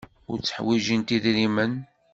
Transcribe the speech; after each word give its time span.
Ur 0.31 0.37
tteḥwijint 0.39 1.09
idrimen. 1.17 1.73